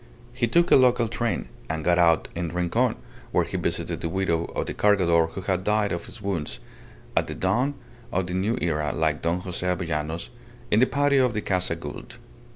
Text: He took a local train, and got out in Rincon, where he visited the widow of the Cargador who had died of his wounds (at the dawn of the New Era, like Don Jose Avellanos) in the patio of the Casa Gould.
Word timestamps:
He 0.33 0.47
took 0.47 0.71
a 0.71 0.77
local 0.77 1.07
train, 1.07 1.47
and 1.69 1.83
got 1.85 1.99
out 1.99 2.27
in 2.33 2.49
Rincon, 2.49 2.95
where 3.31 3.45
he 3.45 3.55
visited 3.55 4.01
the 4.01 4.09
widow 4.09 4.45
of 4.45 4.65
the 4.65 4.73
Cargador 4.73 5.27
who 5.27 5.41
had 5.41 5.63
died 5.63 5.91
of 5.91 6.05
his 6.05 6.23
wounds 6.23 6.59
(at 7.15 7.27
the 7.27 7.35
dawn 7.35 7.75
of 8.11 8.25
the 8.25 8.33
New 8.33 8.57
Era, 8.59 8.93
like 8.95 9.21
Don 9.21 9.41
Jose 9.41 9.63
Avellanos) 9.63 10.29
in 10.71 10.79
the 10.79 10.87
patio 10.87 11.23
of 11.23 11.35
the 11.35 11.41
Casa 11.41 11.75
Gould. 11.75 12.17